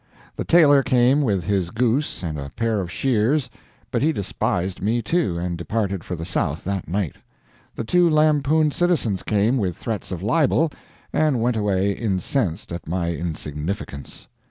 [0.35, 3.51] The tailor came with his goose and a pair of shears;
[3.91, 7.17] but he despised me, too, and departed for the South that night.
[7.75, 10.71] The two lampooned citizens came with threats of libel,
[11.13, 14.27] and went away incensed at my insignificance.